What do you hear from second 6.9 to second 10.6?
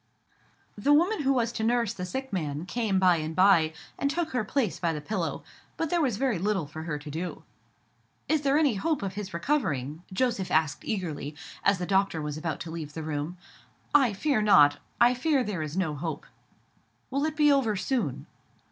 to do. "Is there any hope of his recovering?" Joseph